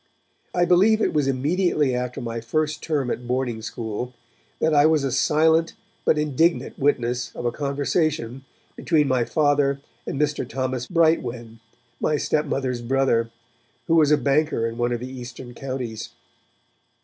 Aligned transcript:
I 0.55 0.65
believe 0.65 0.99
it 0.99 1.13
was 1.13 1.27
immediately 1.27 1.93
after 1.93 2.21
my 2.21 2.41
first 2.41 2.81
term 2.81 3.11
at 3.11 3.27
boarding 3.27 3.61
school, 3.61 4.15
that 4.59 4.73
I 4.73 4.87
was 4.87 5.03
a 5.03 5.11
silent 5.11 5.75
but 6.05 6.17
indignant 6.17 6.79
witness 6.79 7.31
of 7.35 7.45
a 7.45 7.51
conversation 7.51 8.43
between 8.75 9.07
my 9.07 9.25
Father 9.25 9.79
and 10.07 10.19
Mr. 10.19 10.49
Thomas 10.49 10.87
Brightwen, 10.87 11.59
my 11.99 12.17
stepmother's 12.17 12.81
brother, 12.81 13.29
who 13.85 13.93
was 13.93 14.09
a 14.09 14.17
banker 14.17 14.65
in 14.65 14.79
one 14.79 14.91
of 14.91 15.01
the 15.01 15.07
Eastern 15.07 15.53
Counties. 15.53 16.09